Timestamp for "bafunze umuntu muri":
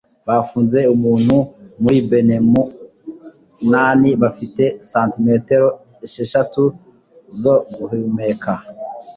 0.27-1.97